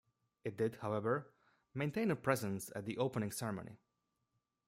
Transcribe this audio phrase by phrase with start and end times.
[0.43, 1.29] It did, however,
[1.75, 3.77] maintain a presence at the opening ceremony.